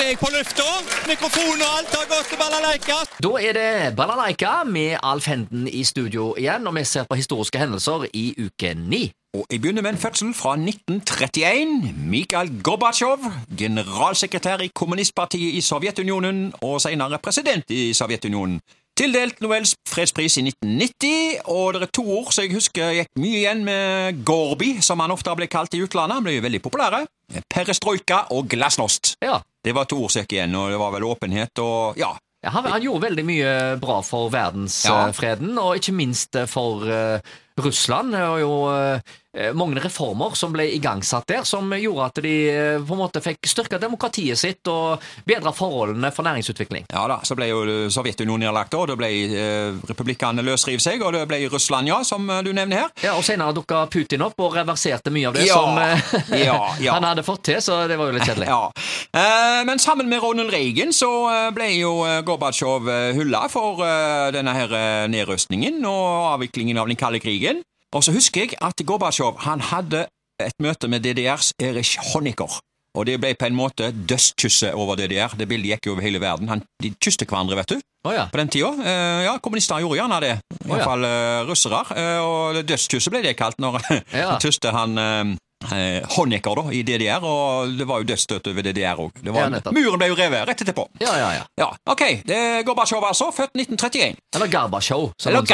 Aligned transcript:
er 0.00 0.08
jeg 0.12 0.18
på 0.20 0.28
lufta. 0.30 0.66
Mikrofon 1.08 1.62
og 1.64 1.70
alt 1.78 1.94
har 1.96 2.06
gått 2.10 2.28
til 2.30 2.38
balalaika. 2.38 2.98
Da 3.24 3.30
er 3.42 3.56
det 3.56 3.96
Balalaika 3.96 4.52
med 4.64 4.98
Alf 5.02 5.26
Henden 5.26 5.68
i 5.68 5.84
studio 5.84 6.34
igjen, 6.38 6.66
og 6.66 6.76
vi 6.76 6.84
ser 6.84 7.08
på 7.08 7.18
historiske 7.18 7.58
hendelser 7.58 8.06
i 8.12 8.26
uke 8.38 8.74
ni. 8.78 9.08
Og 9.36 9.44
jeg 9.50 9.60
begynner 9.60 9.82
med 9.82 9.96
en 9.96 10.00
fødsel 10.00 10.34
fra 10.34 10.54
1931. 10.56 11.94
Mikhail 12.10 12.52
Gorbatsjov, 12.62 13.26
generalsekretær 13.58 14.62
i 14.64 14.70
kommunistpartiet 14.74 15.58
i 15.58 15.60
Sovjetunionen 15.60 16.52
og 16.62 16.80
senere 16.80 17.18
president 17.18 17.70
i 17.70 17.92
Sovjetunionen. 17.94 18.60
Tildelt 18.98 19.40
Nobels 19.40 19.76
fredspris 19.86 20.40
i 20.40 20.42
1990, 20.42 21.44
og 21.44 21.74
det 21.74 21.84
er 21.86 21.90
to 21.94 22.02
ord 22.16 22.32
som 22.34 22.42
jeg 22.42 22.56
husker 22.56 22.96
gikk 22.96 23.12
mye 23.22 23.42
igjen 23.44 23.60
med 23.66 24.24
Gorbi, 24.26 24.72
som 24.82 24.98
han 24.98 25.14
ofte 25.14 25.36
ble 25.38 25.46
kalt 25.46 25.76
i 25.78 25.84
utlandet. 25.84 26.16
Han 26.18 26.26
ble 26.26 26.34
jo 26.38 26.46
veldig 26.48 26.62
populære. 26.64 27.04
Perestrojka 27.52 28.24
og 28.34 28.48
glasnost. 28.50 29.12
Ja, 29.22 29.38
Det 29.68 29.74
var 29.76 29.84
to 29.84 29.98
ord 30.06 30.14
igjen, 30.16 30.54
og 30.56 30.70
det 30.72 30.78
var 30.80 30.94
vel 30.94 31.04
åpenhet 31.04 31.60
og 31.60 31.98
ja. 32.00 32.14
Ja, 32.40 32.52
han, 32.54 32.64
han 32.70 32.80
gjorde 32.80 33.02
veldig 33.08 33.24
mye 33.26 33.52
bra 33.82 33.98
for 34.06 34.30
verdensfreden, 34.30 35.56
og 35.58 35.80
ikke 35.80 35.92
minst 35.98 36.38
eh, 36.38 36.46
for 36.48 36.86
eh, 36.86 37.18
Russland. 37.64 38.14
og 38.14 38.40
jo 38.40 38.52
eh, 38.72 39.52
mange 39.54 39.80
reformer 39.80 40.34
som 40.38 40.52
ble 40.54 40.64
igangsatt 40.74 41.26
der, 41.28 41.44
som 41.46 41.70
gjorde 41.76 42.06
at 42.06 42.20
de 42.24 42.32
eh, 42.50 42.78
på 42.82 42.94
en 42.96 43.00
måte 43.02 43.20
fikk 43.22 43.46
styrka 43.46 43.78
demokratiet 43.78 44.38
sitt 44.40 44.66
og 44.70 45.02
bedra 45.28 45.52
forholdene 45.54 46.10
for 46.14 46.26
næringsutvikling. 46.26 46.88
Ja 46.92 47.04
da, 47.10 47.20
så 47.26 47.36
ble 47.38 47.50
jo 47.50 47.60
Sovjetunionen 47.92 48.46
nedlagt, 48.48 48.74
og 48.78 48.88
da 48.90 48.96
ble 48.98 49.10
eh, 49.28 49.78
republikkene 49.88 50.42
løsrive 50.46 50.82
seg, 50.82 51.02
og 51.04 51.14
det 51.14 51.24
ble 51.30 51.40
Russland, 51.52 51.88
ja, 51.90 52.00
som 52.06 52.28
eh, 52.30 52.42
du 52.46 52.52
nevner 52.56 52.84
her. 52.84 52.92
Ja, 53.04 53.14
og 53.18 53.24
Senere 53.26 53.54
dukka 53.56 53.84
Putin 53.92 54.24
opp 54.26 54.38
og 54.42 54.56
reverserte 54.56 55.12
mye 55.14 55.30
av 55.30 55.38
det 55.38 55.46
Ja, 55.48 55.58
som 55.60 55.78
eh, 55.78 56.42
ja, 56.44 56.58
ja. 56.82 56.94
han 56.96 57.06
hadde 57.06 57.24
fått 57.26 57.44
til, 57.50 57.60
så 57.64 57.82
det 57.90 57.98
var 58.00 58.10
jo 58.10 58.18
litt 58.18 58.26
kjedelig. 58.28 58.48
Ja, 58.48 58.70
eh, 59.12 59.60
Men 59.68 59.78
sammen 59.82 60.08
med 60.10 60.22
Ronald 60.22 60.52
Reagan 60.54 60.92
så 60.96 61.10
eh, 61.30 61.48
ble 61.56 61.70
jo 61.76 61.92
eh, 62.08 62.20
Gorbatsjov 62.26 62.88
eh, 62.90 63.12
hylla 63.18 63.44
for 63.52 63.84
eh, 63.86 64.28
denne 64.34 64.54
her 64.56 64.74
eh, 64.78 65.06
nedrustningen 65.12 65.80
og 65.88 66.32
avviklingen 66.34 66.78
av 66.80 66.88
den 66.90 66.98
kalde 66.98 67.20
krigen. 67.22 67.47
Og 67.96 68.04
så 68.04 68.12
husker 68.12 68.44
jeg 68.44 68.58
at 68.60 68.80
Gorbatsjov 68.86 69.38
han 69.46 69.62
hadde 69.64 70.06
et 70.42 70.56
møte 70.62 70.88
med 70.92 71.04
DDRs 71.06 71.54
Erich 71.62 71.96
Honecker. 72.12 72.60
Og 72.98 73.06
det 73.06 73.18
ble 73.20 73.34
på 73.38 73.46
en 73.46 73.56
måte 73.56 73.90
dødskysset 73.92 74.74
over 74.74 74.98
DDR. 74.98 75.34
Det 75.38 75.46
bildet 75.48 75.76
gikk 75.76 75.88
jo 75.88 75.94
over 75.94 76.04
hele 76.04 76.20
verden. 76.22 76.48
Han, 76.50 76.62
de 76.82 76.92
kysset 76.98 77.28
hverandre, 77.28 77.58
vet 77.60 77.76
du. 77.76 77.82
Oh, 78.06 78.14
ja. 78.14 78.26
På 78.32 78.40
den 78.40 78.50
tida. 78.52 78.70
Eh, 78.80 79.24
ja, 79.26 79.34
kommunister 79.42 79.82
gjorde 79.82 79.98
gjerne 80.00 80.20
det. 80.24 80.32
I 80.64 80.70
oh, 80.72 80.78
ja. 80.80 80.94
eh, 81.08 81.42
russere. 81.48 81.82
Uh, 81.92 82.20
og 82.24 82.62
dødskysset 82.68 83.14
ble 83.14 83.22
det 83.26 83.36
kalt 83.38 83.60
når 83.62 83.78
Ja. 84.20 84.32
han 84.32 84.42
kysste 84.42 84.72
han 84.74 84.98
eh, 84.98 85.34
eh, 85.74 86.00
Honecker 86.16 86.62
da, 86.62 86.64
i 86.74 86.82
DDR, 86.86 87.24
og 87.24 87.76
det 87.78 87.86
var 87.88 88.02
jo 88.02 88.08
dødsstøt 88.08 88.50
over 88.50 88.66
DDR 88.66 89.04
òg. 89.04 89.22
Muren 89.28 90.00
ble 90.00 90.10
jo 90.10 90.18
revet 90.18 90.48
rett 90.48 90.64
etterpå. 90.64 90.88
Ja, 91.02 91.12
ja, 91.20 91.30
ja. 91.38 91.44
Ja, 91.60 91.70
ok, 91.92 92.04
det 92.28 92.38
er 92.38 92.66
Gorbatsjov 92.66 93.04
altså, 93.04 93.30
født 93.36 93.54
1931. 93.58 94.18
Eller 94.34 94.52
Garbashow. 94.52 95.10
Eller 95.26 95.46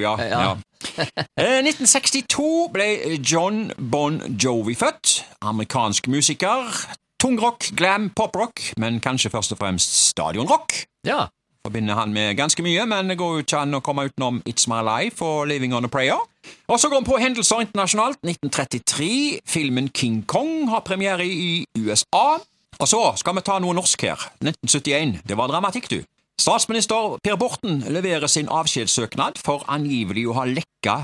ja 0.00 0.16
ja. 0.24 0.42
Ja. 0.48 0.56
Ja. 0.96 1.06
Eh, 1.40 1.60
1962 1.64 2.68
ble 2.74 2.86
John 3.24 3.70
Bon 3.78 4.20
Jovi 4.36 4.74
født. 4.76 5.20
Amerikansk 5.40 6.08
musiker. 6.12 6.68
Tungrock, 7.20 7.70
glam, 7.76 8.10
poprock, 8.16 8.60
men 8.80 9.00
kanskje 9.00 9.30
først 9.32 9.52
og 9.52 9.60
fremst 9.60 9.96
stadionrock. 10.10 10.72
Ja. 11.04 11.26
Forbinder 11.66 11.94
han 11.94 12.12
med 12.16 12.36
ganske 12.38 12.62
mye, 12.64 12.86
men 12.88 13.10
det 13.12 13.18
går 13.20 13.34
jo 13.34 13.42
ikke 13.44 13.58
an 13.60 13.76
å 13.76 13.82
komme 13.84 14.06
utenom 14.08 14.38
It's 14.48 14.64
My 14.70 14.80
Life 14.84 15.24
og 15.24 15.50
Living 15.50 15.74
On 15.76 15.84
A 15.84 15.90
Prayer. 15.92 16.22
Og 16.68 16.80
så 16.80 16.88
går 16.88 17.02
vi 17.02 17.10
på 17.10 17.18
hendelser 17.20 17.66
internasjonalt. 17.66 18.22
1933. 18.24 19.40
Filmen 19.44 19.90
King 19.92 20.22
Kong 20.24 20.70
har 20.72 20.80
premiere 20.86 21.26
i 21.26 21.66
USA. 21.76 22.40
Og 22.80 22.88
så 22.88 23.02
skal 23.20 23.36
vi 23.36 23.44
ta 23.44 23.58
noe 23.60 23.76
norsk 23.76 24.06
her. 24.08 24.24
1971. 24.40 25.20
Det 25.28 25.36
var 25.36 25.52
dramatikk, 25.52 25.90
du. 25.92 26.00
Statsminister 26.40 27.18
Per 27.22 27.36
Borten 27.36 27.82
leverer 27.92 28.26
sin 28.26 28.48
avskjedssøknad 28.48 29.36
for 29.44 29.66
angivelig 29.68 30.22
å 30.30 30.38
ha 30.38 30.46
lekka 30.48 30.94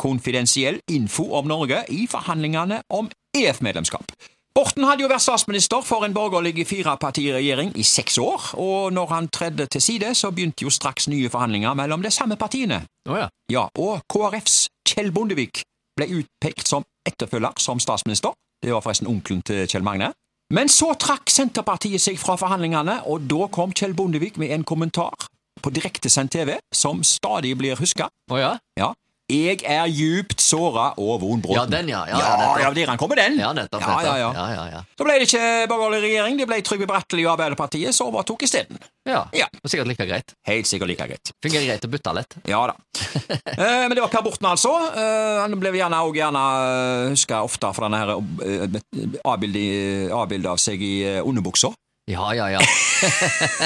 konfidensiell 0.00 0.78
info 0.88 1.26
om 1.36 1.50
Norge 1.50 1.82
i 1.92 2.06
forhandlingene 2.08 2.78
om 2.96 3.10
EF-medlemskap. 3.36 4.14
Borten 4.56 4.86
hadde 4.88 5.04
jo 5.04 5.10
vært 5.12 5.26
statsminister 5.26 5.84
for 5.84 6.06
en 6.06 6.16
borgerlig 6.16 6.64
firepartiregjering 6.70 7.74
i 7.76 7.84
seks 7.84 8.16
år, 8.24 8.54
og 8.56 8.94
når 8.96 9.12
han 9.12 9.28
tredde 9.28 9.66
til 9.68 9.84
side, 9.84 10.14
så 10.16 10.32
begynte 10.32 10.64
jo 10.64 10.72
straks 10.72 11.10
nye 11.12 11.28
forhandlinger 11.28 11.76
mellom 11.76 12.00
de 12.00 12.14
samme 12.14 12.40
partiene. 12.40 12.86
Oh 13.04 13.20
ja. 13.20 13.28
Ja, 13.52 13.68
og 13.76 14.00
KrFs 14.08 14.70
Kjell 14.88 15.12
Bondevik 15.12 15.60
ble 16.00 16.08
utpekt 16.22 16.72
som 16.72 16.88
etterfølger 17.04 17.60
som 17.60 17.84
statsminister. 17.84 18.32
Det 18.64 18.72
var 18.72 18.80
forresten 18.80 19.12
onkelen 19.12 19.44
til 19.44 19.68
Kjell 19.68 19.84
Magne. 19.84 20.14
Men 20.54 20.68
så 20.70 20.92
trakk 20.94 21.30
Senterpartiet 21.32 22.02
seg 22.02 22.20
fra 22.22 22.36
forhandlingene, 22.38 23.00
og 23.10 23.24
da 23.26 23.48
kom 23.50 23.72
Kjell 23.74 23.96
Bondevik 23.98 24.36
med 24.38 24.52
en 24.54 24.66
kommentar 24.66 25.26
på 25.62 25.72
direktesendt 25.74 26.36
TV 26.36 26.52
som 26.74 27.02
stadig 27.02 27.56
blir 27.58 27.78
huska. 27.80 28.06
Oh 28.30 28.38
ja. 28.38 28.52
Ja. 28.78 28.92
Jeg 29.26 29.64
er 29.66 29.88
djupt 29.90 30.38
såra 30.38 30.92
og 31.02 31.16
vondbrotten 31.18 31.58
Ja, 31.58 31.64
den, 31.66 31.88
ja. 31.90 32.04
Ja, 32.06 32.18
ja, 32.20 32.34
nettopp. 32.38 32.60
ja, 32.62 32.68
der 32.76 32.90
han 32.92 32.98
kom 33.00 33.10
med 33.10 33.18
den. 33.18 33.38
Ja, 33.40 33.48
nettopp. 33.56 33.82
Ja, 33.82 34.18
ja. 34.22 34.82
Så 34.94 35.06
ble 35.06 35.16
det 35.18 35.26
ikke 35.26 35.46
borgerlig 35.70 36.04
regjering, 36.04 36.36
det 36.38 36.46
ble 36.46 36.60
Trygve 36.62 36.86
Bratteli 36.86 37.24
og 37.26 37.32
Arbeiderpartiet 37.32 37.96
som 37.96 38.12
overtok 38.12 38.44
isteden. 38.46 38.78
ja. 39.02 39.24
Ja. 39.34 39.48
Var 39.62 39.72
sikkert 39.72 39.90
like 39.90 40.06
greit. 40.06 40.34
Helt 40.46 40.70
sikkert 40.70 40.92
like 40.92 41.08
greit. 41.10 41.32
Fungerer 41.42 41.66
greit 41.66 41.88
å 41.88 41.90
bytte 41.90 42.14
litt. 42.14 42.36
Ja 42.46 42.60
da. 42.70 42.76
eh, 43.58 43.82
men 43.88 43.96
det 43.96 44.04
var 44.04 44.12
Per 44.14 44.22
Borten, 44.28 44.46
altså. 44.46 44.70
Eh, 44.94 45.40
han 45.42 45.58
ble 45.58 45.74
gjerne 45.74 46.02
også 46.06 46.20
gjerne 46.20 46.44
uh, 46.46 47.08
huska 47.10 47.42
ofte 47.46 47.72
for 47.74 47.88
denne 47.88 48.02
her 48.04 48.14
uh, 48.14 49.26
avbildet 49.26 50.52
av 50.52 50.62
seg 50.62 50.86
i 50.86 50.94
uh, 51.02 51.26
underbuksa. 51.26 51.72
Ja, 52.06 52.30
ja, 52.38 52.46
ja. 52.54 52.60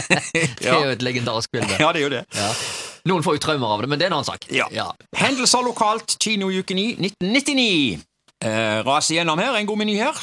Det 0.33 0.71
er 0.73 0.87
jo 0.87 0.95
et 0.95 1.05
legendarisk 1.05 1.53
bilde. 1.53 1.77
Ja, 1.77 1.93
det 1.93 2.01
er 2.01 2.07
jo 2.07 2.15
det. 2.17 2.25
Ja. 2.33 2.49
Noen 3.11 3.25
får 3.27 3.37
jo 3.39 3.43
traumer 3.43 3.73
av 3.75 3.83
det, 3.83 3.89
men 3.91 3.99
det 3.99 4.07
er 4.07 4.13
en 4.13 4.21
annen 4.21 4.29
sak. 4.29 4.45
Ja. 4.55 4.87
Hendelser 5.19 5.65
lokalt, 5.67 6.15
kinouke 6.23 6.77
9, 6.79 6.95
1999. 7.03 7.99
Eh, 8.47 8.79
Ras 8.87 9.11
igjennom 9.11 9.41
her, 9.43 9.57
en 9.59 9.67
god 9.69 9.81
meny 9.83 9.97
her. 9.99 10.17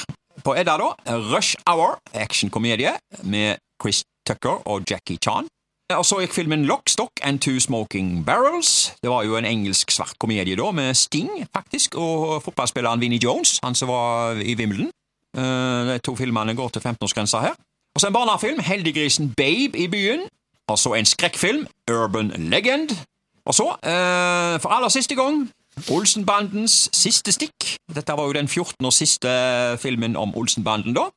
På 0.45 0.55
Edda, 0.55 0.77
da. 0.79 1.17
Rush 1.33 1.57
Hour, 1.67 1.97
actionkomedie 2.15 2.93
med 3.27 3.57
Chris 3.81 4.03
Tucker 4.27 4.61
og 4.69 4.85
Jackie 4.89 5.17
Chan. 5.21 5.49
Og 5.95 6.03
så 6.03 6.17
gikk 6.19 6.33
filmen 6.35 6.65
Lockstock 6.67 7.21
and 7.23 7.39
Two 7.43 7.59
Smoking 7.63 8.25
Barrels. 8.27 8.91
Det 9.03 9.09
var 9.11 9.23
jo 9.23 9.37
en 9.39 9.45
engelsk 9.47 9.91
svart 9.95 10.17
komedie 10.19 10.55
da, 10.59 10.71
med 10.75 10.95
Sting, 10.99 11.29
faktisk, 11.55 11.95
og 11.95 12.41
fotballspilleren 12.43 12.99
Vinnie 12.99 13.21
Jones, 13.23 13.57
han 13.63 13.75
som 13.75 13.87
var 13.91 14.39
i 14.43 14.55
Wimbledon. 14.59 14.89
Eh, 15.37 15.93
De 15.93 15.99
to 16.03 16.15
filmene 16.19 16.55
går 16.55 16.75
til 16.75 16.83
15-årsgrensa 16.83 17.43
her. 17.45 17.55
Og 17.95 18.01
så 18.03 18.09
en 18.11 18.13
barnefilm, 18.17 18.59
Heldiggrisen 18.61 19.31
Babe 19.37 19.79
i 19.79 19.87
byen. 19.89 20.27
Og 20.67 20.79
så 20.79 20.94
en 20.94 21.05
skrekkfilm, 21.05 21.67
Urban 21.91 22.28
Legend. 22.28 22.89
Og 23.45 23.53
så, 23.53 23.67
eh, 23.83 24.59
for 24.61 24.69
aller 24.69 24.89
siste 24.89 25.16
gang, 25.16 25.50
Olsenbandens 25.91 26.89
siste 26.94 27.31
stikk. 27.31 27.78
Dette 27.95 28.11
var 28.17 28.25
jo 28.25 28.33
den 28.33 28.47
14. 28.47 28.85
og 28.85 28.94
siste 28.94 29.29
filmen 29.79 30.16
om 30.16 30.35
Olsenbanden, 30.35 30.94
da. 30.94 31.07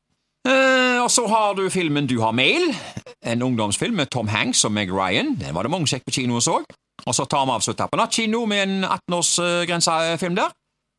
Eh, 0.46 1.02
og 1.02 1.10
så 1.10 1.26
har 1.28 1.54
du 1.54 1.68
filmen 1.70 2.06
Du 2.06 2.20
har 2.20 2.30
mail, 2.32 2.76
en 3.26 3.42
ungdomsfilm 3.42 3.94
med 3.94 4.06
Tom 4.06 4.28
Hanks 4.28 4.64
og 4.64 4.72
Meg 4.72 4.92
Ryan. 4.92 5.34
Den 5.40 5.54
var 5.54 5.62
det 5.62 5.70
mange 5.70 5.86
sjekk 5.86 6.04
på 6.06 6.10
kino 6.10 6.34
og 6.34 6.42
så. 6.42 6.64
Og 7.06 7.14
så 7.14 7.24
tar 7.24 7.44
vi 7.44 7.50
avslutta 7.52 7.86
på 7.86 7.96
nattkino 7.96 8.44
med 8.44 8.62
en 8.62 8.84
18-årsgrensa-film 8.84 10.36
der. 10.36 10.50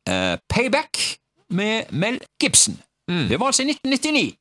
Eh, 0.08 0.36
Payback 0.50 1.16
med 1.50 1.84
Mel 1.90 2.20
Gibson. 2.42 2.78
Det 3.08 3.40
var 3.40 3.46
altså 3.46 3.62
i 3.62 3.66
1999. 3.66 4.34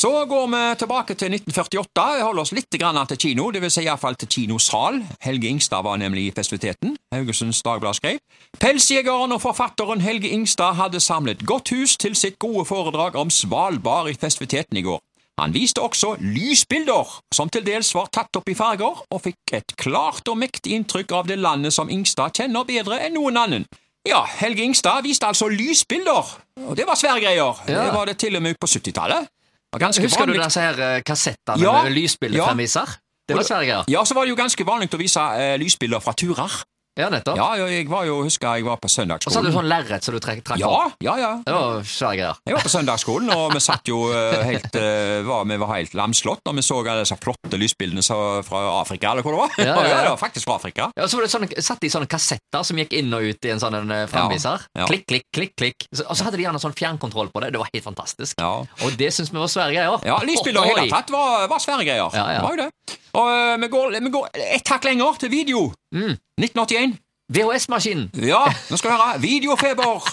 Så 0.00 0.10
går 0.28 0.46
vi 0.52 0.62
tilbake 0.76 1.14
til 1.14 1.32
1948. 1.32 2.02
Vi 2.16 2.24
holder 2.26 2.42
oss 2.42 2.52
litt 2.52 2.76
grann 2.76 2.98
til 3.08 3.16
kino, 3.16 3.46
det 3.50 3.62
vil 3.62 3.70
si 3.72 3.86
iallfall 3.86 4.18
til 4.20 4.28
kinosal. 4.28 4.98
Helge 5.24 5.48
Ingstad 5.48 5.86
var 5.86 5.96
nemlig 5.96 6.26
i 6.26 6.32
festiviteten. 6.36 6.98
Haugesunds 7.14 7.62
Dagblad 7.64 7.96
skrev. 7.96 8.18
Pelsjegeren 8.60 9.32
og 9.32 9.40
forfatteren 9.40 10.04
Helge 10.04 10.28
Ingstad 10.28 10.76
hadde 10.76 11.00
samlet 11.00 11.46
godt 11.48 11.72
hus 11.72 11.96
til 11.96 12.12
sitt 12.12 12.36
gode 12.38 12.66
foredrag 12.68 13.16
om 13.16 13.32
Svalbard 13.32 14.10
i 14.10 14.18
festiviteten 14.20 14.76
i 14.76 14.82
går. 14.84 15.00
Han 15.40 15.54
viste 15.54 15.80
også 15.80 16.14
lysbilder, 16.20 17.16
som 17.32 17.48
til 17.48 17.64
dels 17.64 17.94
var 17.96 18.12
tatt 18.12 18.36
opp 18.36 18.48
i 18.52 18.56
farger, 18.56 19.00
og 19.10 19.22
fikk 19.24 19.52
et 19.56 19.74
klart 19.80 20.28
og 20.28 20.36
mektig 20.40 20.76
inntrykk 20.76 21.12
av 21.12 21.28
det 21.28 21.38
landet 21.40 21.72
som 21.72 21.88
Ingstad 21.92 22.36
kjenner 22.36 22.68
bedre 22.68 23.00
enn 23.04 23.16
noen 23.16 23.40
annen. 23.40 23.64
Ja, 24.06 24.20
Helge 24.42 24.64
Ingstad 24.64 25.08
viste 25.08 25.28
altså 25.28 25.48
lysbilder, 25.48 26.36
og 26.68 26.76
det 26.76 26.84
var 26.88 27.00
svære 27.00 27.24
greier. 27.24 27.64
Ja. 27.64 27.88
Det 27.88 27.96
var 27.96 28.12
det 28.12 28.18
til 28.20 28.36
og 28.36 28.44
med 28.44 28.60
på 28.60 28.68
70-tallet. 28.68 29.32
Ganske 29.80 30.02
Husker 30.06 30.28
du 30.28 30.36
disse 30.36 30.62
her 30.62 30.78
eh, 30.80 31.02
kassettene 31.06 31.60
Ja, 31.62 31.82
med 31.84 31.92
lysbildefremviser? 31.96 32.96
Det 33.26 33.34
var 33.36 33.42
svære 33.42 33.66
greier. 33.66 33.84
Ja, 33.90 34.04
så 34.06 34.14
var 34.14 34.24
det 34.24 34.30
jo 34.30 34.38
ganske 34.38 34.66
vanlig 34.66 34.88
å 34.94 35.00
vise 35.00 35.22
eh, 35.40 35.56
lysbilder 35.58 36.02
fra 36.04 36.14
turer. 36.14 36.52
Ja, 36.96 37.10
nettopp. 37.12 37.36
Ja, 37.36 37.46
jeg 37.68 37.88
var 37.92 38.06
jo, 38.08 38.22
husker 38.24 38.56
jeg 38.56 38.64
var 38.64 38.78
på 38.80 38.88
søndagsskolen. 38.88 39.28
Og 39.28 39.34
så 39.34 39.40
hadde 39.42 39.50
du 39.52 39.56
sånn 39.58 39.68
lerret 39.68 40.06
som 40.06 40.14
du 40.16 40.20
trekk, 40.24 40.40
trakk 40.48 40.60
Ja, 40.62 40.70
opp. 40.72 40.94
ja, 41.04 41.16
ja. 41.20 41.32
Det 41.44 41.52
var 41.52 41.82
svære 41.84 42.16
greier. 42.16 42.38
Jeg 42.48 42.56
var 42.56 42.64
på 42.64 42.72
søndagsskolen, 42.72 43.32
og 43.34 43.52
vi 43.52 43.60
satt 43.60 43.90
jo 43.90 43.98
eh, 44.16 44.36
helt 44.48 44.78
eh, 44.80 45.20
var, 45.26 45.44
Vi 45.50 45.58
var 45.60 45.72
helt 45.74 45.96
lamslått 45.98 46.40
når 46.48 46.56
vi 46.56 46.64
så 46.64 46.78
disse 46.86 47.18
flotte 47.20 47.60
lysbildene 47.60 48.04
fra 48.46 48.62
Afrika, 48.80 49.12
eller 49.12 49.26
hvor 49.26 49.36
det 49.36 49.42
var. 49.42 49.58
Ja, 49.60 49.76
ja, 49.84 49.98
ja. 50.08 50.14
faktisk 50.24 50.48
fra 50.48 50.56
Afrika. 50.56 50.88
Ja, 50.96 51.04
og 51.04 51.12
så 51.12 51.20
var 51.20 51.26
det 51.26 51.32
sånne, 51.34 51.50
satt 51.68 51.84
de 51.84 51.90
i 51.90 51.92
sånne 51.92 52.08
kassetter 52.08 52.64
som 52.64 52.80
gikk 52.80 52.96
inn 52.96 53.12
og 53.12 53.28
ut 53.28 53.44
i 53.44 53.52
en 53.52 53.60
sånn 53.60 53.76
eh, 53.92 54.06
framviser. 54.10 54.64
Ja, 54.72 54.84
ja. 54.84 54.88
Klikk, 54.88 55.04
klikk, 55.10 55.28
klikk, 55.36 55.54
klikk. 55.60 55.88
Så, 55.92 56.06
og 56.08 56.16
så 56.16 56.28
hadde 56.28 56.40
de 56.40 56.46
gjerne 56.48 56.62
sånn 56.62 56.76
fjernkontroll 56.76 57.28
på 57.34 57.44
det. 57.44 57.52
Det 57.52 57.60
var 57.60 57.68
helt 57.74 57.84
fantastisk. 57.84 58.40
Ja. 58.40 58.54
Og 58.86 58.96
det 58.96 59.12
syns 59.12 59.32
vi 59.34 59.42
var 59.42 59.52
svære 59.52 59.76
greier. 59.76 60.00
Ja, 60.08 60.16
Lysbilder 60.24 60.64
i 60.64 60.72
det 60.72 60.86
hele 60.86 60.96
tatt 60.96 61.12
var, 61.12 61.44
var 61.52 61.60
svære 61.60 61.84
greier. 61.84 62.08
Ja, 62.08 62.26
ja. 62.32 62.40
Det 62.40 62.46
Var 62.46 62.56
jo 62.56 62.62
det. 62.64 62.70
Og 63.12 63.26
eh, 63.32 63.60
vi 63.62 63.68
går, 63.72 64.00
vi 64.00 64.10
går 64.10 64.28
et 64.58 64.68
hakk 64.68 64.84
lenger, 64.84 65.18
til 65.20 65.30
video. 65.30 65.72
Mm. 65.94 66.16
1981. 66.40 66.98
VHS-maskinen. 67.32 68.10
Ja, 68.22 68.44
nå 68.70 68.76
skal 68.76 68.90
vi 68.90 68.96
høre. 68.96 69.20
Videofeber. 69.20 70.12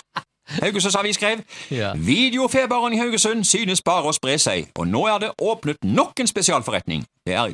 Haugesunds 0.62 0.96
Avis 0.96 1.16
skrev 1.16 1.42
Ja. 1.72 1.94
Videofeberen 1.96 2.94
i 2.94 2.98
Haugesund 2.98 3.44
synes 3.44 3.81
bare 3.81 4.10
å 4.10 4.14
spre 4.16 4.38
seg, 4.40 4.68
og 4.75 4.88
nå 4.88 5.06
er 5.08 5.20
det 5.20 5.31
åpnet 5.42 5.78
nok 5.84 6.20
en 6.20 6.28
spesialforretning. 6.28 7.06
Det 7.25 7.34
er 7.34 7.54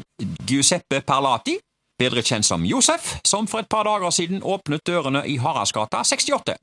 Giuseppe 0.50 1.02
Parlati, 1.08 1.58
bedre 2.00 2.24
kjent 2.26 2.46
som 2.46 2.66
Josef, 2.66 3.18
som 3.26 3.48
for 3.48 3.60
et 3.60 3.70
par 3.70 3.84
dager 3.84 4.10
siden 4.10 4.42
åpnet 4.44 4.82
dørene 4.88 5.22
i 5.28 5.38
Haraldsgata 5.38 6.02
68. 6.04 6.56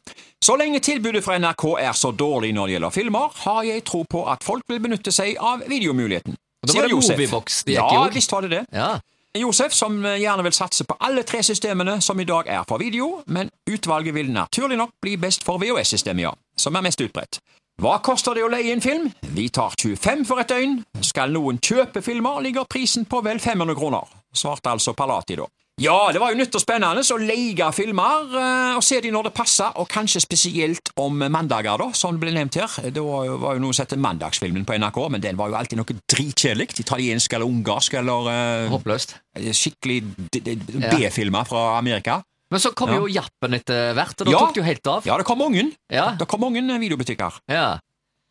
Så 0.45 0.57
lenge 0.57 0.81
tilbudet 0.81 1.25
fra 1.25 1.39
NRK 1.39 1.65
er 1.81 1.93
så 1.93 2.11
dårlig 2.11 2.53
når 2.55 2.67
det 2.67 2.73
gjelder 2.77 2.91
filmer, 2.91 3.39
har 3.45 3.63
jeg 3.63 3.85
tro 3.85 4.03
på 4.11 4.25
at 4.33 4.45
folk 4.45 4.65
vil 4.69 4.81
benytte 4.81 5.13
seg 5.13 5.37
av 5.41 5.63
videomuligheten. 5.69 6.35
Og 6.67 6.75
det 6.75 6.81
var 6.81 6.89
det 6.89 6.95
Josef. 6.97 7.17
Moviebox 7.17 7.63
Ja, 7.71 7.87
i 8.07 8.15
visst 8.15 8.33
var 8.33 8.47
det 8.47 8.51
det. 8.51 8.65
Ja. 8.73 8.97
Josef, 9.37 9.73
som 9.77 9.99
gjerne 10.01 10.43
vil 10.47 10.53
satse 10.57 10.85
på 10.89 10.97
alle 11.01 11.23
tre 11.23 11.43
systemene 11.45 11.99
som 12.01 12.21
i 12.21 12.25
dag 12.25 12.49
er 12.49 12.65
for 12.69 12.81
video, 12.81 13.23
men 13.27 13.51
utvalget 13.69 14.15
vil 14.17 14.31
naturlig 14.33 14.79
nok 14.81 14.95
bli 15.03 15.17
best 15.21 15.45
for 15.45 15.61
VHS-systemet, 15.61 16.23
ja, 16.23 16.33
som 16.57 16.77
er 16.77 16.87
mest 16.87 17.01
utbredt. 17.05 17.41
Hva 17.77 17.99
koster 18.01 18.33
det 18.33 18.47
å 18.47 18.49
leie 18.49 18.73
en 18.73 18.81
film? 18.81 19.11
Vi 19.37 19.51
tar 19.53 19.75
25 19.77 20.25
for 20.25 20.41
et 20.41 20.49
døgn. 20.49 20.79
Skal 21.05 21.35
noen 21.35 21.59
kjøpe 21.61 22.01
filmer, 22.01 22.41
ligger 22.41 22.65
prisen 22.65 23.05
på 23.05 23.21
vel 23.21 23.37
500 23.37 23.77
kroner, 23.77 24.09
svarte 24.33 24.73
altså 24.73 24.95
Palati 24.97 25.37
da. 25.37 25.45
Ja, 25.77 26.09
det 26.13 26.21
var 26.23 26.31
jo 26.33 26.39
nytt 26.41 26.55
og 26.57 26.63
spennende 26.63 27.03
å 27.05 27.17
leie 27.21 27.67
filmer 27.77 28.31
eh, 28.33 28.77
og 28.79 28.83
se 28.87 28.97
de 29.05 29.11
når 29.13 29.27
det 29.29 29.33
passer, 29.37 29.75
og 29.77 29.91
kanskje 29.93 30.23
spesielt 30.25 30.89
om 30.97 31.19
mandager, 31.29 31.77
da, 31.83 31.91
som 31.93 32.17
det 32.17 32.23
ble 32.23 32.33
nevnt 32.33 32.57
her. 32.57 32.77
Det 32.95 33.03
var 33.05 33.27
jo, 33.29 33.35
var 33.43 33.59
jo 33.59 33.61
noe 33.67 33.77
som 33.77 33.85
heter 33.85 34.01
Mandagsfilmen 34.01 34.65
på 34.65 34.73
NRK, 34.81 34.97
men 35.13 35.21
den 35.21 35.37
var 35.37 35.53
jo 35.53 35.59
alltid 35.61 35.77
noe 35.83 35.99
dritkjedelig. 36.09 36.71
Italiensk 36.81 37.37
eller 37.37 37.51
ungarsk 37.53 37.99
eller 38.01 38.31
eh, 38.33 38.71
Håpløst. 38.73 39.13
skikkelig 39.37 39.99
d- 40.33 40.57
Ja. 40.81 40.95
B-filmer 40.97 41.45
fra 41.45 41.67
Amerika. 41.77 42.23
Men 42.51 42.63
så 42.63 42.73
kom 42.79 42.95
Ja. 42.95 43.03
jo 43.03 43.13
Jappen 43.13 43.59
etter 43.61 43.93
hvert, 43.99 44.17
og 44.23 44.25
da 44.25 44.33
Ja. 44.33 44.39
tok 44.47 44.55
det 44.55 44.63
jo 44.63 44.67
helt 44.71 44.87
av. 44.95 45.05
Ja, 45.13 45.17
det 45.21 45.27
kom 45.29 45.39
mange. 45.45 45.67
Ja. 45.93 46.13
Det 46.17 46.27
kom 46.27 46.41
mange 46.41 46.63
videobutikker. 46.81 47.37
Ja, 47.53 47.79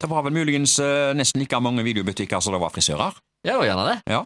Det 0.02 0.10
var 0.10 0.24
vel 0.26 0.34
muligens 0.34 0.80
eh, 0.80 1.14
nesten 1.14 1.40
like 1.46 1.62
mange 1.62 1.84
videobutikker 1.86 2.42
som 2.42 2.54
det 2.58 2.60
var 2.66 2.70
frisører. 2.74 3.14
ja 3.46 3.54
det 3.54 3.60
var 3.62 3.66
gjerne 3.70 3.86
det. 3.94 4.02
Ja. 4.12 4.26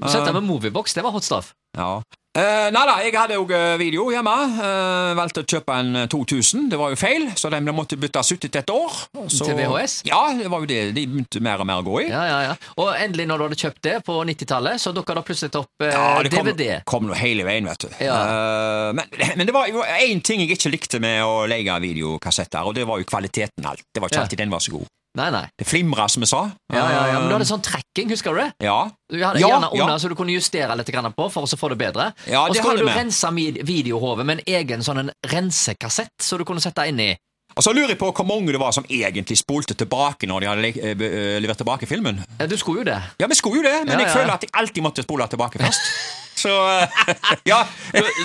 Så 0.00 0.16
dette 0.16 0.30
Eh, 0.32 0.40
med 0.40 0.48
Moviebox, 0.48 0.94
det 0.94 1.04
var 1.04 1.12
hot 1.12 1.22
stuff. 1.28 1.52
ja. 1.76 2.00
Eh, 2.34 2.68
nei 2.74 2.80
da, 2.82 2.94
jeg 2.98 3.14
hadde 3.14 3.36
òg 3.38 3.52
video 3.78 4.08
hjemme. 4.10 4.32
Uh, 4.58 5.12
valgte 5.14 5.44
å 5.44 5.46
kjøpe 5.46 5.74
en 5.78 6.00
eh, 6.00 6.06
2000. 6.10 6.64
Det 6.72 6.78
var 6.80 6.90
jo 6.90 6.98
feil, 6.98 7.28
så 7.38 7.46
den 7.52 7.68
måtte 7.70 7.94
byttes 8.00 8.32
ut 8.34 8.46
etter 8.48 8.64
et 8.64 8.72
år. 8.74 8.96
Så, 9.30 9.46
Til 9.46 9.54
VHS? 9.60 10.00
Ja, 10.08 10.18
det 10.34 10.50
var 10.50 10.64
jo 10.64 10.66
det 10.66 10.80
de 10.96 11.04
begynte 11.12 11.42
mer 11.46 11.62
og 11.62 11.68
mer 11.70 11.84
å 11.84 11.86
gå 11.86 12.00
i. 12.02 12.08
Ja, 12.10 12.24
ja, 12.26 12.40
ja. 12.48 12.56
Og 12.82 12.90
endelig, 12.98 13.28
når 13.30 13.38
du 13.38 13.46
hadde 13.46 13.60
kjøpt 13.62 13.80
det 13.86 13.94
på 14.08 14.16
90-tallet, 14.26 14.82
så 14.82 14.90
dukka 14.96 15.14
det 15.20 15.22
plutselig 15.28 15.60
opp 15.62 15.86
uh, 15.86 15.92
Ja, 15.92 16.08
det 16.26 16.34
kom, 16.34 16.50
DVD. 16.50 16.80
kom 16.90 17.06
nå 17.06 17.14
hele 17.22 17.46
veien, 17.46 17.70
vet 17.70 17.86
du. 17.86 17.94
Ja. 18.02 18.18
Uh, 18.18 18.90
men, 18.98 19.14
men 19.38 19.46
det 19.46 19.54
var 19.54 19.70
jo 19.70 19.86
én 19.86 20.24
ting 20.26 20.42
jeg 20.42 20.56
ikke 20.58 20.74
likte 20.74 21.02
med 21.06 21.22
å 21.22 21.44
leie 21.46 21.78
videokassetter, 21.86 22.66
og 22.66 22.74
det 22.74 22.88
var 22.90 22.98
jo 22.98 23.06
kvaliteten. 23.14 23.62
alt. 23.62 23.86
Det 23.94 24.02
var 24.02 24.10
ikke 24.10 24.24
Ja. 24.24 24.26
alltid 24.26 24.42
den 24.42 24.50
var 24.50 24.66
så 24.66 24.74
god. 24.74 24.90
Nei, 25.14 25.28
nei. 25.30 25.44
Det 25.58 25.66
flimra, 25.68 26.08
som 26.10 26.24
vi 26.24 26.26
sa. 26.26 26.40
Ja, 26.74 26.84
ja, 26.90 27.02
ja. 27.12 27.18
Men 27.20 27.28
du 27.30 27.34
hadde 27.36 27.46
sånn 27.46 27.62
trekking, 27.62 28.08
husker 28.10 28.34
du 28.34 28.40
det? 28.42 28.48
ja. 28.66 28.78
Du 29.12 29.20
hadde 29.22 29.38
Ja, 29.38 29.48
gjerne 29.52 29.68
ja. 29.78 29.98
så 30.02 30.08
du 30.10 30.16
kunne 30.18 30.34
justere 30.34 30.74
litt 30.74 30.90
på 30.90 31.28
for 31.30 31.46
å 31.46 31.58
få 31.60 31.68
det 31.70 31.78
bedre. 31.78 32.08
Ja, 32.26 32.48
det 32.48 32.50
og 32.50 32.56
så 32.56 32.62
kunne 32.64 32.80
du 32.82 32.88
vi. 32.88 32.96
rense 32.98 33.30
videohovet 33.62 34.26
med 34.26 34.40
en 34.40 34.44
egen 34.58 34.82
sånn 34.82 34.98
en 35.04 35.10
rensekassett 35.30 36.10
så 36.20 36.38
du 36.38 36.44
kunne 36.44 36.60
sette 36.60 36.88
inn 36.88 36.98
i. 36.98 37.12
Og 37.54 37.62
så 37.62 37.70
lurer 37.70 37.92
jeg 37.92 37.98
på 38.00 38.08
hvor 38.10 38.26
mange 38.26 38.50
det 38.50 38.58
var 38.58 38.72
som 38.74 38.82
egentlig 38.90 39.36
spolte 39.38 39.76
tilbake 39.78 40.26
når 40.26 40.40
de 40.42 40.48
hadde 40.50 40.70
eh, 40.82 40.90
eh, 40.98 41.36
levert 41.38 41.60
tilbake 41.62 41.86
filmen. 41.86 42.18
Ja, 42.40 42.48
du 42.50 42.56
skulle 42.58 42.82
jo 42.82 42.88
det. 42.88 42.98
Ja, 43.22 43.28
vi 43.30 43.38
skulle 43.38 43.60
jo 43.62 43.68
det, 43.68 43.84
men 43.86 44.00
jeg 44.02 44.10
føler 44.10 44.34
at 44.34 44.42
jeg 44.42 44.50
alltid 44.58 44.82
måtte 44.82 45.04
spole 45.06 45.28
tilbake 45.30 45.62
først. 45.62 45.92
Så 46.44 46.52
eh, 46.68 47.14
ja. 47.52 47.60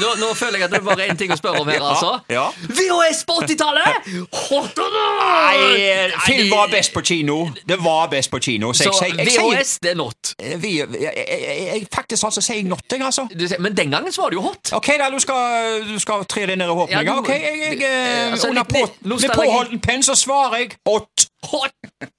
Nå, 0.02 0.10
nå, 0.20 0.34
føler 0.38 0.60
jeg 0.60 0.68
at 0.68 0.74
det 0.74 0.80
er 0.82 0.86
bare 0.88 1.08
én 1.08 1.20
ting 1.20 1.32
å 1.32 1.38
spørre 1.40 1.64
om 1.64 1.70
her, 1.72 1.84
altså. 1.84 2.12
ja. 2.32 2.48
VHS 2.68 3.24
på 3.30 3.38
80-tallet! 3.46 4.10
Hot 4.50 4.82
or 4.84 4.92
not? 4.96 5.22
Nei, 5.24 5.80
eh, 5.86 6.18
film 6.26 6.52
var 6.52 6.72
best 6.74 6.94
på 6.96 7.04
kino. 7.06 7.38
Det 7.70 7.80
var 7.84 8.10
best 8.12 8.32
på 8.34 8.42
kino. 8.44 8.74
Så, 8.74 8.90
Så 8.90 9.08
jeg, 9.08 9.18
jeg, 9.22 9.32
jeg, 9.34 9.46
VHS, 9.56 9.74
det 9.86 9.94
er 9.94 10.00
not. 10.00 10.34
eh, 10.40 10.68
jeg, 10.68 11.88
Faktisk 11.94 12.28
altså 12.28 12.44
sier 12.44 12.68
not, 12.68 12.84
jeg, 12.92 13.02
altså. 13.06 13.28
Men 13.60 13.78
den 13.78 13.96
gangen 13.96 14.12
så 14.12 14.26
var 14.26 14.34
det 14.34 14.40
jo 14.42 14.46
hot. 14.50 14.74
Ok, 14.76 14.92
da, 15.00 15.10
du 15.14 15.20
skal, 15.24 15.82
du 15.88 16.00
skal 16.02 16.28
tre 16.30 16.46
deg 16.50 16.60
ned 16.60 16.68
i 16.70 16.78
håpninga. 16.82 17.04
Ja, 17.08 17.18
ok, 17.24 17.30
jeg, 17.30 17.60
jeg, 17.66 17.82
eh, 17.88 18.32
altså, 18.32 18.52
under 18.52 18.68
på, 18.68 18.86
med 19.04 19.36
påholden 19.36 19.84
penn 19.84 20.04
så 20.06 20.18
svarer 20.20 20.64
jeg 20.64 20.76
hot. 20.88 21.30
Hot! 21.54 22.10